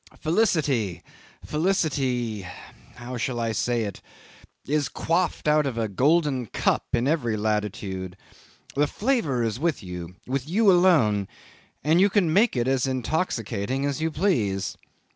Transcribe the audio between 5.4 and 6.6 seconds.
out of a golden